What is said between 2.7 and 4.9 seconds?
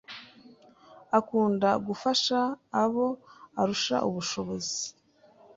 abo arusha ubushobozi;